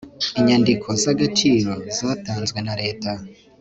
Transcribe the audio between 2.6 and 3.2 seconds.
na leta